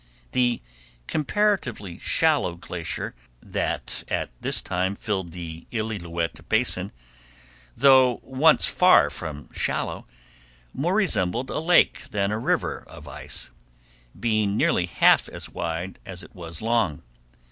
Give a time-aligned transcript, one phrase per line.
[0.31, 0.63] The
[1.05, 6.91] comparatively shallow glacier that at this time filled the Illilouette Basin,
[7.77, 10.07] though once far from shallow,
[10.73, 13.51] more resembled a lake than a river of ice,
[14.19, 17.03] being nearly half as wide as it was long.